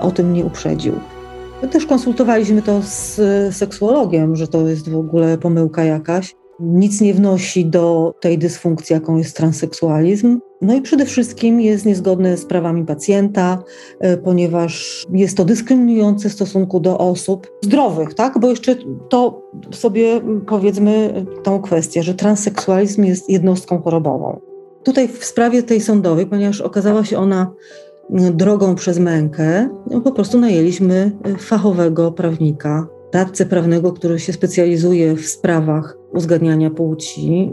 o 0.00 0.10
tym 0.10 0.32
nie 0.32 0.44
uprzedził. 0.44 0.92
My 1.62 1.68
też 1.68 1.86
konsultowaliśmy 1.86 2.62
to 2.62 2.80
z 2.82 3.20
seksuologiem, 3.56 4.36
że 4.36 4.48
to 4.48 4.68
jest 4.68 4.90
w 4.90 4.96
ogóle 4.96 5.38
pomyłka 5.38 5.84
jakaś. 5.84 6.34
Nic 6.60 7.00
nie 7.00 7.14
wnosi 7.14 7.66
do 7.66 8.14
tej 8.20 8.38
dysfunkcji, 8.38 8.94
jaką 8.94 9.16
jest 9.16 9.36
transseksualizm. 9.36 10.40
No 10.62 10.74
i 10.74 10.80
przede 10.80 11.06
wszystkim 11.06 11.60
jest 11.60 11.86
niezgodny 11.86 12.36
z 12.36 12.44
prawami 12.44 12.84
pacjenta, 12.84 13.62
e, 14.00 14.16
ponieważ 14.16 15.06
jest 15.12 15.36
to 15.36 15.44
dyskryminujące 15.44 16.28
w 16.28 16.32
stosunku 16.32 16.80
do 16.80 16.98
osób 16.98 17.46
zdrowych, 17.62 18.14
tak? 18.14 18.38
Bo 18.40 18.50
jeszcze 18.50 18.76
to 19.08 19.42
sobie 19.70 20.20
powiedzmy 20.46 21.24
tą 21.42 21.62
kwestię, 21.62 22.02
że 22.02 22.14
transseksualizm 22.14 23.04
jest 23.04 23.30
jednostką 23.30 23.82
chorobową. 23.82 24.40
Tutaj 24.82 25.08
w 25.08 25.24
sprawie 25.24 25.62
tej 25.62 25.80
sądowej, 25.80 26.26
ponieważ 26.26 26.60
okazała 26.60 27.04
się 27.04 27.18
ona 27.18 27.52
drogą 28.10 28.74
przez 28.74 28.98
mękę, 28.98 29.68
no 29.90 30.00
po 30.00 30.12
prostu 30.12 30.38
najęliśmy 30.38 31.12
fachowego 31.38 32.12
prawnika, 32.12 32.86
radcę 33.14 33.46
prawnego, 33.46 33.92
który 33.92 34.18
się 34.18 34.32
specjalizuje 34.32 35.14
w 35.14 35.26
sprawach 35.26 35.96
uzgadniania 36.12 36.70
płci. 36.70 37.50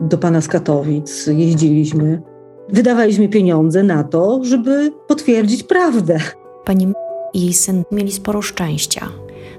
Do 0.00 0.18
pana 0.18 0.40
z 0.40 0.48
Katowic 0.48 1.26
jeździliśmy. 1.26 2.22
Wydawaliśmy 2.68 3.28
pieniądze 3.28 3.82
na 3.82 4.04
to, 4.04 4.40
żeby 4.44 4.92
potwierdzić 5.06 5.62
prawdę. 5.62 6.20
Pani 6.64 6.92
i 7.34 7.40
jej 7.40 7.52
syn 7.52 7.84
mieli 7.92 8.12
sporo 8.12 8.42
szczęścia. 8.42 9.08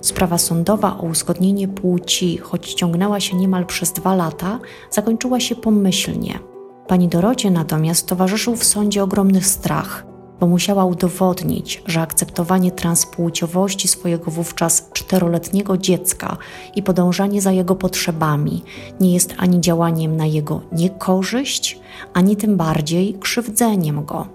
Sprawa 0.02 0.38
sądowa 0.38 0.98
o 0.98 1.06
uzgodnienie 1.06 1.68
płci, 1.68 2.38
choć 2.38 2.74
ciągnęła 2.74 3.20
się 3.20 3.38
niemal 3.38 3.66
przez 3.66 3.94
dwa 3.94 4.16
lata, 4.16 4.60
zakończyła 4.92 5.40
się 5.40 5.56
pomyślnie. 5.56 6.40
Pani 6.88 7.08
Dorocie 7.08 7.52
natomiast 7.52 8.08
towarzyszył 8.08 8.56
w 8.56 8.64
sądzie 8.64 9.04
ogromny 9.04 9.42
strach, 9.42 10.06
bo 10.40 10.48
musiała 10.48 10.86
udowodnić, 10.86 11.84
że 11.86 12.02
akceptowanie 12.02 12.72
transpłciowości 12.72 13.88
swojego 13.88 14.32
wówczas 14.32 14.90
czteroletniego 14.94 15.78
dziecka 15.78 16.38
i 16.76 16.84
podążanie 16.84 17.42
za 17.42 17.52
jego 17.52 17.76
potrzebami 17.76 18.64
nie 19.00 19.14
jest 19.14 19.34
ani 19.38 19.62
działaniem 19.62 20.18
na 20.18 20.26
jego 20.26 20.62
niekorzyść, 20.72 21.80
ani 22.14 22.36
tym 22.36 22.58
bardziej 22.58 23.14
krzywdzeniem 23.20 24.06
go. 24.06 24.28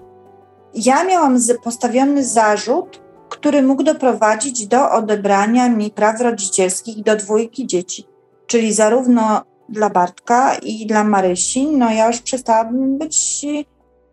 Ja 0.73 1.03
miałam 1.03 1.37
postawiony 1.63 2.25
zarzut, 2.25 3.01
który 3.29 3.63
mógł 3.63 3.83
doprowadzić 3.83 4.67
do 4.67 4.91
odebrania 4.91 5.69
mi 5.69 5.91
praw 5.91 6.21
rodzicielskich 6.21 7.03
do 7.03 7.15
dwójki 7.15 7.67
dzieci, 7.67 8.07
czyli 8.47 8.73
zarówno 8.73 9.41
dla 9.69 9.89
Bartka 9.89 10.55
i 10.55 10.85
dla 10.85 11.03
Marysi, 11.03 11.67
no 11.67 11.91
ja 11.91 12.07
już 12.07 12.21
przestałabym 12.21 12.97
być 12.97 13.45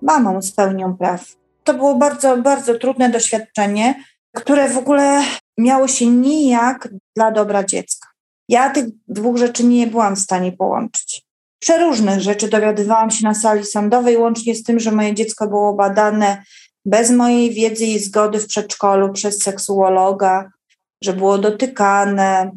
mamą 0.02 0.42
z 0.42 0.52
pełnią 0.52 0.96
praw. 0.96 1.37
To 1.68 1.74
było 1.74 1.94
bardzo, 1.94 2.36
bardzo 2.36 2.74
trudne 2.74 3.10
doświadczenie, 3.10 4.04
które 4.36 4.68
w 4.68 4.78
ogóle 4.78 5.22
miało 5.58 5.88
się 5.88 6.06
nijak 6.06 6.88
dla 7.16 7.30
dobra 7.30 7.64
dziecka. 7.64 8.08
Ja 8.48 8.70
tych 8.70 8.84
dwóch 9.08 9.36
rzeczy 9.36 9.64
nie 9.64 9.86
byłam 9.86 10.16
w 10.16 10.20
stanie 10.20 10.52
połączyć. 10.52 11.22
Przeróżnych 11.58 12.20
rzeczy 12.20 12.48
dowiadywałam 12.48 13.10
się 13.10 13.24
na 13.24 13.34
sali 13.34 13.64
sądowej, 13.64 14.16
łącznie 14.16 14.54
z 14.54 14.62
tym, 14.62 14.80
że 14.80 14.92
moje 14.92 15.14
dziecko 15.14 15.48
było 15.48 15.74
badane 15.74 16.42
bez 16.84 17.10
mojej 17.10 17.50
wiedzy 17.50 17.86
i 17.86 17.98
zgody 17.98 18.38
w 18.38 18.46
przedszkolu 18.46 19.12
przez 19.12 19.42
seksuologa, 19.42 20.50
że 21.04 21.12
było 21.12 21.38
dotykane, 21.38 22.50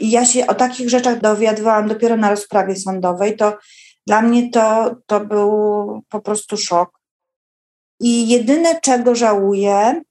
i 0.00 0.10
ja 0.10 0.24
się 0.24 0.46
o 0.46 0.54
takich 0.54 0.90
rzeczach 0.90 1.20
dowiadywałam 1.20 1.88
dopiero 1.88 2.16
na 2.16 2.30
rozprawie 2.30 2.76
sądowej. 2.76 3.36
To 3.36 3.58
dla 4.06 4.22
mnie 4.22 4.50
to, 4.50 4.96
to 5.06 5.20
był 5.20 6.02
po 6.08 6.20
prostu 6.20 6.56
szok. 6.56 6.93
I 8.00 8.28
jedyne, 8.28 8.80
czego 8.80 9.14
żałuję, 9.14 10.02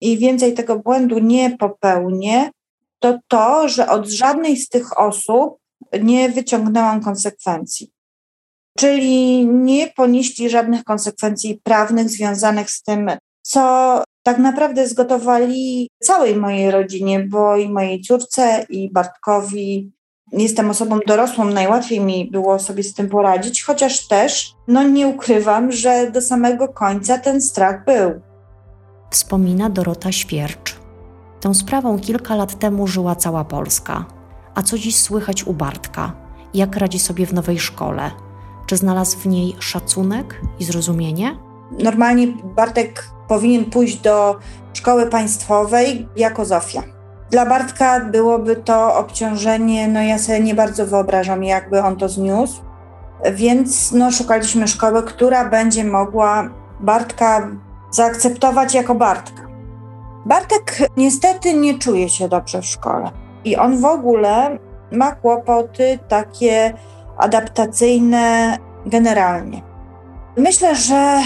i 0.00 0.18
więcej 0.18 0.54
tego 0.54 0.78
błędu 0.78 1.18
nie 1.18 1.56
popełnię, 1.56 2.50
to 2.98 3.18
to, 3.28 3.68
że 3.68 3.88
od 3.88 4.08
żadnej 4.08 4.56
z 4.56 4.68
tych 4.68 4.98
osób 4.98 5.58
nie 6.02 6.28
wyciągnęłam 6.28 7.00
konsekwencji. 7.00 7.90
Czyli 8.78 9.46
nie 9.46 9.86
ponieśli 9.86 10.50
żadnych 10.50 10.84
konsekwencji 10.84 11.60
prawnych 11.64 12.10
związanych 12.10 12.70
z 12.70 12.82
tym, 12.82 13.10
co 13.42 14.02
tak 14.22 14.38
naprawdę 14.38 14.88
zgotowali 14.88 15.90
całej 16.02 16.36
mojej 16.36 16.70
rodzinie, 16.70 17.20
bo 17.20 17.56
i 17.56 17.68
mojej 17.68 18.00
córce, 18.00 18.66
i 18.68 18.90
Bartkowi. 18.90 19.92
Jestem 20.32 20.70
osobą 20.70 20.98
dorosłą, 21.06 21.44
najłatwiej 21.44 22.00
mi 22.00 22.30
było 22.30 22.58
sobie 22.58 22.82
z 22.82 22.94
tym 22.94 23.08
poradzić, 23.08 23.62
chociaż 23.62 24.08
też, 24.08 24.54
no 24.68 24.82
nie 24.82 25.08
ukrywam, 25.08 25.72
że 25.72 26.10
do 26.10 26.22
samego 26.22 26.68
końca 26.68 27.18
ten 27.18 27.42
strach 27.42 27.84
był. 27.84 28.20
Wspomina 29.10 29.70
Dorota 29.70 30.12
Świercz. 30.12 30.76
Tą 31.40 31.54
sprawą 31.54 31.98
kilka 31.98 32.34
lat 32.36 32.58
temu 32.58 32.86
żyła 32.86 33.16
cała 33.16 33.44
Polska. 33.44 34.04
A 34.54 34.62
co 34.62 34.78
dziś 34.78 34.96
słychać 34.96 35.46
u 35.46 35.52
Bartka? 35.52 36.12
Jak 36.54 36.76
radzi 36.76 36.98
sobie 36.98 37.26
w 37.26 37.34
nowej 37.34 37.58
szkole? 37.58 38.10
Czy 38.66 38.76
znalazł 38.76 39.18
w 39.18 39.26
niej 39.26 39.56
szacunek 39.58 40.40
i 40.58 40.64
zrozumienie? 40.64 41.38
Normalnie 41.78 42.26
Bartek 42.56 43.08
powinien 43.28 43.64
pójść 43.64 43.96
do 43.96 44.36
szkoły 44.72 45.06
państwowej 45.06 46.08
jako 46.16 46.44
Zofia. 46.44 46.95
Dla 47.30 47.46
Bartka 47.46 48.00
byłoby 48.00 48.56
to 48.56 48.96
obciążenie, 48.96 49.88
no 49.88 50.02
ja 50.02 50.18
sobie 50.18 50.40
nie 50.40 50.54
bardzo 50.54 50.86
wyobrażam, 50.86 51.44
jakby 51.44 51.82
on 51.82 51.96
to 51.96 52.08
zniósł, 52.08 52.62
więc 53.32 53.92
no, 53.92 54.10
szukaliśmy 54.10 54.68
szkoły, 54.68 55.02
która 55.02 55.48
będzie 55.48 55.84
mogła 55.84 56.48
Bartka 56.80 57.48
zaakceptować 57.90 58.74
jako 58.74 58.94
Bartka. 58.94 59.42
Bartek 60.26 60.78
niestety 60.96 61.54
nie 61.54 61.78
czuje 61.78 62.08
się 62.08 62.28
dobrze 62.28 62.62
w 62.62 62.66
szkole 62.66 63.10
i 63.44 63.56
on 63.56 63.80
w 63.80 63.84
ogóle 63.84 64.58
ma 64.92 65.12
kłopoty 65.12 65.98
takie 66.08 66.74
adaptacyjne 67.18 68.56
generalnie. 68.86 69.62
Myślę, 70.36 70.76
że 70.76 71.20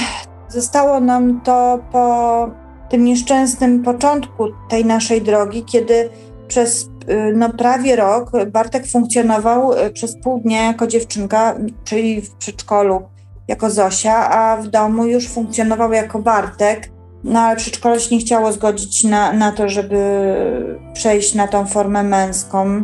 Zostało 0.50 1.00
nam 1.00 1.40
to 1.40 1.78
po 1.92 2.50
tym 2.90 3.05
nieszczęsnym 3.05 3.83
początku 3.83 4.44
tej 4.68 4.85
naszej 4.85 5.22
drogi, 5.22 5.64
kiedy 5.64 6.11
przez 6.48 6.85
y, 6.85 6.88
no, 7.37 7.53
prawie 7.53 7.96
rok 7.96 8.31
Bartek 8.46 8.87
funkcjonował 8.87 9.72
y, 9.72 9.90
przez 9.90 10.16
pół 10.22 10.40
dnia 10.40 10.62
jako 10.62 10.87
dziewczynka, 10.87 11.55
czyli 11.85 12.20
w 12.20 12.31
przedszkolu 12.31 13.03
jako 13.48 13.70
Zosia, 13.70 14.31
a 14.31 14.57
w 14.57 14.68
domu 14.68 15.07
już 15.07 15.29
funkcjonował 15.29 15.92
jako 15.92 16.18
Bartek. 16.18 16.90
No 17.24 17.40
ale 17.40 17.57
przedszkole 17.57 18.00
się 18.00 18.14
nie 18.14 18.20
chciało 18.20 18.53
zgodzić 18.53 19.05
na, 19.05 19.33
na 19.33 19.53
to, 19.53 19.68
żeby 19.68 19.98
przejść 20.94 21.35
na 21.35 21.48
tą 21.48 21.66
formę 21.66 22.03
męską. 22.03 22.83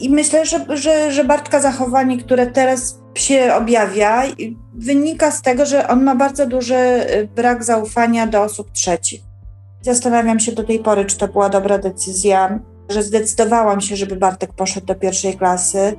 I 0.00 0.10
myślę, 0.10 0.46
że, 0.46 0.66
że, 0.76 1.12
że 1.12 1.24
Bartka 1.24 1.60
zachowanie, 1.60 2.18
które 2.18 2.46
teraz 2.46 2.98
się 3.14 3.54
objawia, 3.54 4.22
wynika 4.74 5.30
z 5.30 5.42
tego, 5.42 5.66
że 5.66 5.88
on 5.88 6.04
ma 6.04 6.14
bardzo 6.14 6.46
duży 6.46 6.74
y, 6.74 7.28
brak 7.36 7.64
zaufania 7.64 8.26
do 8.26 8.42
osób 8.42 8.72
trzecich. 8.72 9.33
Zastanawiam 9.84 10.40
się 10.40 10.52
do 10.52 10.64
tej 10.64 10.78
pory, 10.78 11.04
czy 11.04 11.18
to 11.18 11.28
była 11.28 11.48
dobra 11.48 11.78
decyzja, 11.78 12.58
że 12.88 13.02
zdecydowałam 13.02 13.80
się, 13.80 13.96
żeby 13.96 14.16
Bartek 14.16 14.52
poszedł 14.52 14.86
do 14.86 14.94
pierwszej 14.94 15.34
klasy 15.34 15.96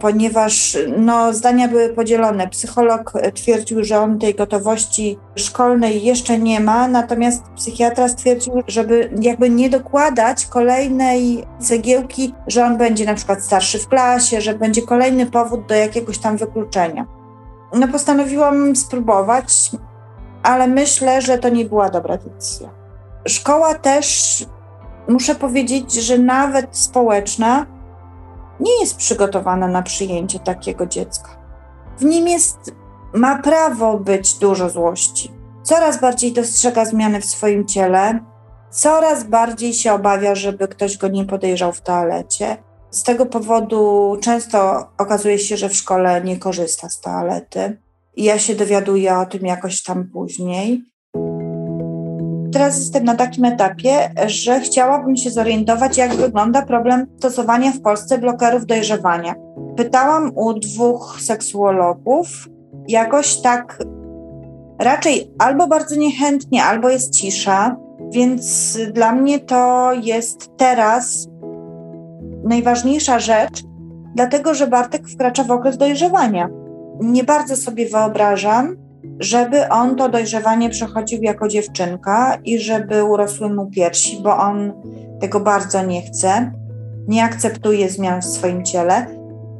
ponieważ 0.00 0.78
no, 0.98 1.32
zdania 1.32 1.68
były 1.68 1.88
podzielone. 1.88 2.48
Psycholog 2.48 3.12
twierdził, 3.34 3.84
że 3.84 4.00
on 4.00 4.18
tej 4.18 4.34
gotowości 4.34 5.18
szkolnej 5.36 6.04
jeszcze 6.04 6.38
nie 6.38 6.60
ma, 6.60 6.88
natomiast 6.88 7.42
psychiatra 7.56 8.08
stwierdził, 8.08 8.52
żeby 8.66 9.10
jakby 9.20 9.50
nie 9.50 9.70
dokładać 9.70 10.46
kolejnej 10.46 11.44
cegiełki, 11.58 12.34
że 12.46 12.64
on 12.64 12.78
będzie 12.78 13.04
na 13.04 13.14
przykład 13.14 13.44
starszy 13.44 13.78
w 13.78 13.88
klasie, 13.88 14.40
że 14.40 14.54
będzie 14.54 14.82
kolejny 14.82 15.26
powód 15.26 15.66
do 15.66 15.74
jakiegoś 15.74 16.18
tam 16.18 16.36
wykluczenia. 16.36 17.06
No 17.74 17.88
postanowiłam 17.88 18.76
spróbować, 18.76 19.70
ale 20.42 20.66
myślę, 20.66 21.22
że 21.22 21.38
to 21.38 21.48
nie 21.48 21.64
była 21.64 21.90
dobra 21.90 22.16
decyzja. 22.16 22.81
Szkoła 23.26 23.74
też, 23.74 24.36
muszę 25.08 25.34
powiedzieć, 25.34 25.92
że 25.92 26.18
nawet 26.18 26.76
społeczna, 26.76 27.66
nie 28.60 28.80
jest 28.80 28.96
przygotowana 28.96 29.68
na 29.68 29.82
przyjęcie 29.82 30.38
takiego 30.38 30.86
dziecka. 30.86 31.28
W 31.98 32.04
nim 32.04 32.28
jest, 32.28 32.58
ma 33.14 33.42
prawo 33.42 33.98
być 33.98 34.34
dużo 34.34 34.70
złości. 34.70 35.32
Coraz 35.62 36.00
bardziej 36.00 36.32
dostrzega 36.32 36.84
zmiany 36.84 37.20
w 37.20 37.24
swoim 37.24 37.66
ciele, 37.66 38.20
coraz 38.70 39.24
bardziej 39.24 39.74
się 39.74 39.92
obawia, 39.92 40.34
żeby 40.34 40.68
ktoś 40.68 40.98
go 40.98 41.08
nie 41.08 41.24
podejrzał 41.24 41.72
w 41.72 41.80
toalecie. 41.80 42.56
Z 42.90 43.02
tego 43.02 43.26
powodu 43.26 44.16
często 44.22 44.88
okazuje 44.98 45.38
się, 45.38 45.56
że 45.56 45.68
w 45.68 45.76
szkole 45.76 46.24
nie 46.24 46.36
korzysta 46.36 46.88
z 46.88 47.00
toalety. 47.00 47.80
Ja 48.16 48.38
się 48.38 48.54
dowiaduję 48.54 49.18
o 49.18 49.26
tym 49.26 49.46
jakoś 49.46 49.82
tam 49.82 50.04
później. 50.04 50.91
Teraz 52.52 52.78
jestem 52.78 53.04
na 53.04 53.14
takim 53.14 53.44
etapie, 53.44 54.10
że 54.26 54.60
chciałabym 54.60 55.16
się 55.16 55.30
zorientować, 55.30 55.96
jak 55.96 56.14
wygląda 56.14 56.62
problem 56.62 57.06
stosowania 57.18 57.72
w 57.72 57.80
Polsce 57.80 58.18
blokerów 58.18 58.66
dojrzewania. 58.66 59.34
Pytałam 59.76 60.32
u 60.34 60.54
dwóch 60.54 61.18
seksuologów, 61.20 62.48
jakoś 62.88 63.40
tak 63.40 63.78
raczej 64.78 65.30
albo 65.38 65.66
bardzo 65.66 65.96
niechętnie, 65.96 66.64
albo 66.64 66.88
jest 66.88 67.14
cisza. 67.14 67.76
Więc 68.10 68.78
dla 68.92 69.12
mnie 69.12 69.38
to 69.40 69.92
jest 69.92 70.50
teraz 70.56 71.28
najważniejsza 72.44 73.18
rzecz, 73.18 73.62
dlatego 74.14 74.54
że 74.54 74.66
Bartek 74.66 75.08
wkracza 75.08 75.44
w 75.44 75.50
okres 75.50 75.78
dojrzewania. 75.78 76.48
Nie 77.00 77.24
bardzo 77.24 77.56
sobie 77.56 77.88
wyobrażam, 77.88 78.76
żeby 79.20 79.68
on 79.68 79.96
to 79.96 80.08
dojrzewanie 80.08 80.70
przechodził 80.70 81.22
jako 81.22 81.48
dziewczynka 81.48 82.38
i 82.44 82.58
żeby 82.58 83.04
urosły 83.04 83.54
mu 83.54 83.70
piersi, 83.70 84.20
bo 84.22 84.36
on 84.36 84.72
tego 85.20 85.40
bardzo 85.40 85.86
nie 85.86 86.02
chce, 86.02 86.52
nie 87.08 87.24
akceptuje 87.24 87.88
zmian 87.88 88.20
w 88.20 88.24
swoim 88.24 88.64
ciele. 88.64 89.06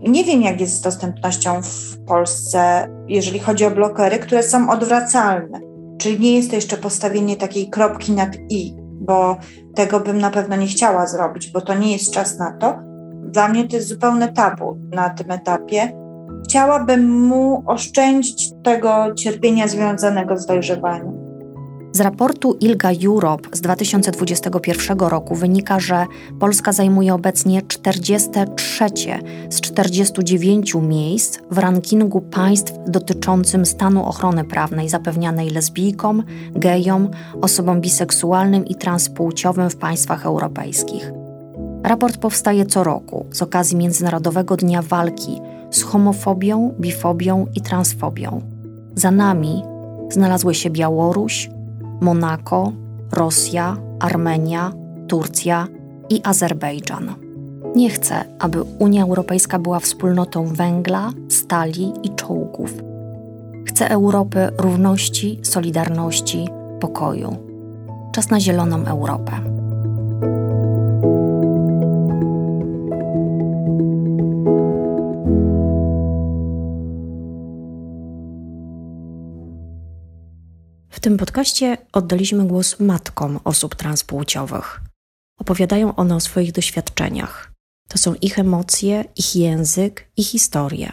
Nie 0.09 0.25
wiem, 0.25 0.43
jak 0.43 0.61
jest 0.61 0.75
z 0.75 0.81
dostępnością 0.81 1.63
w 1.63 2.05
Polsce, 2.07 2.89
jeżeli 3.09 3.39
chodzi 3.39 3.65
o 3.65 3.71
blokery, 3.71 4.19
które 4.19 4.43
są 4.43 4.71
odwracalne. 4.71 5.61
Czyli 5.99 6.21
nie 6.21 6.37
jest 6.37 6.51
to 6.51 6.57
jeszcze 6.57 6.77
postawienie 6.77 7.37
takiej 7.37 7.71
kropki 7.71 8.13
nad 8.13 8.37
i, 8.49 8.75
bo 9.01 9.37
tego 9.75 10.01
bym 10.01 10.19
na 10.19 10.31
pewno 10.31 10.57
nie 10.57 10.67
chciała 10.67 11.07
zrobić, 11.07 11.51
bo 11.51 11.61
to 11.61 11.75
nie 11.75 11.93
jest 11.93 12.15
czas 12.15 12.39
na 12.39 12.53
to. 12.53 12.79
Dla 13.23 13.49
mnie 13.49 13.69
to 13.69 13.77
jest 13.77 13.89
zupełne 13.89 14.33
tabu 14.33 14.79
na 14.93 15.11
tym 15.11 15.31
etapie 15.31 16.02
chciałabym 16.53 17.11
mu 17.11 17.63
oszczędzić 17.67 18.51
tego 18.63 19.15
cierpienia 19.15 19.69
związanego 19.69 20.37
z 20.37 20.47
dojrzewaniem. 20.47 21.13
Z 21.93 22.01
raportu 22.01 22.57
ILGA 22.61 22.91
Europe 23.07 23.49
z 23.53 23.61
2021 23.61 24.99
roku 24.99 25.35
wynika, 25.35 25.81
że 25.81 26.07
Polska 26.41 26.73
zajmuje 26.73 27.15
obecnie 27.15 27.63
43 27.63 28.85
z 29.51 29.61
49 29.61 30.75
miejsc 30.75 31.39
w 31.51 31.59
rankingu 31.59 32.21
państw 32.21 32.73
dotyczącym 32.87 33.67
stanu 33.67 34.07
ochrony 34.07 34.45
prawnej 34.45 34.89
zapewnianej 34.89 35.51
lesbijkom, 35.51 36.23
gejom, 36.55 37.11
osobom 37.43 37.81
biseksualnym 37.81 38.67
i 38.67 38.75
transpłciowym 38.75 39.71
w 39.71 39.77
państwach 39.77 40.27
europejskich. 40.27 41.22
Raport 41.85 42.17
powstaje 42.17 42.67
co 42.67 42.85
roku 42.85 43.27
z 43.31 43.43
okazji 43.43 43.77
Międzynarodowego 43.77 44.57
Dnia 44.57 44.83
Walki 44.83 45.41
z 45.71 45.83
homofobią, 45.83 46.75
bifobią 46.81 47.47
i 47.55 47.61
transfobią. 47.61 48.41
Za 48.95 49.11
nami 49.11 49.63
znalazły 50.11 50.55
się 50.55 50.71
Białoruś, 50.71 51.51
Monako, 52.01 52.73
Rosja, 53.13 53.77
Armenia, 54.01 54.73
Turcja 55.09 55.69
i 56.11 56.21
Azerbejdżan. 56.25 57.15
Nie 57.77 57.91
chcę, 57.91 58.25
aby 58.39 58.63
Unia 58.63 59.03
Europejska 59.03 59.59
była 59.59 59.81
wspólnotą 59.81 60.47
węgla, 60.47 61.11
stali 61.29 61.93
i 62.03 62.15
czołgów. 62.15 62.75
Chcę 63.67 63.91
Europy 63.91 64.49
równości, 64.59 65.41
solidarności, 65.43 66.49
pokoju. 66.81 67.37
Czas 68.13 68.31
na 68.31 68.41
zieloną 68.41 68.85
Europę. 68.85 69.62
Tym 81.01 81.17
podcaście 81.17 81.77
oddaliśmy 81.93 82.47
głos 82.47 82.81
matkom 82.81 83.41
osób 83.45 83.75
transpłciowych. 83.75 84.81
Opowiadają 85.41 85.95
one 85.95 86.15
o 86.17 86.21
swoich 86.21 86.53
doświadczeniach. 86.53 87.53
To 87.89 87.99
są 87.99 88.15
ich 88.15 88.39
emocje, 88.39 89.05
ich 89.17 89.37
język 89.37 90.11
i 90.17 90.25
historie. 90.25 90.93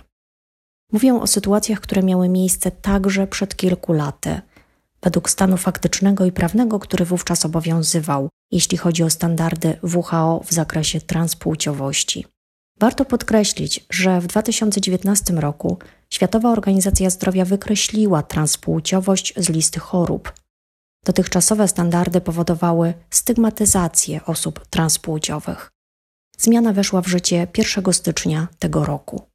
Mówią 0.91 1.21
o 1.21 1.27
sytuacjach, 1.27 1.79
które 1.79 2.03
miały 2.03 2.29
miejsce 2.29 2.71
także 2.71 3.27
przed 3.27 3.55
kilku 3.55 3.93
laty, 3.93 4.41
według 5.01 5.29
stanu 5.29 5.57
faktycznego 5.57 6.25
i 6.25 6.31
prawnego, 6.31 6.79
który 6.79 7.05
wówczas 7.05 7.45
obowiązywał, 7.45 8.29
jeśli 8.51 8.77
chodzi 8.77 9.03
o 9.03 9.09
standardy 9.09 9.79
WHO 9.83 10.41
w 10.45 10.53
zakresie 10.53 11.01
transpłciowości. 11.01 12.25
Warto 12.79 13.05
podkreślić, 13.05 13.85
że 13.89 14.21
w 14.21 14.27
2019 14.27 15.33
roku 15.33 15.77
Światowa 16.09 16.51
Organizacja 16.51 17.09
Zdrowia 17.09 17.45
wykreśliła 17.45 18.23
transpłciowość 18.23 19.33
z 19.37 19.49
listy 19.49 19.79
chorób. 19.79 20.33
Dotychczasowe 21.05 21.67
standardy 21.67 22.21
powodowały 22.21 22.93
stygmatyzację 23.09 24.25
osób 24.25 24.67
transpłciowych. 24.67 25.71
Zmiana 26.37 26.73
weszła 26.73 27.01
w 27.01 27.07
życie 27.07 27.47
1 27.57 27.93
stycznia 27.93 28.47
tego 28.59 28.85
roku. 28.85 29.28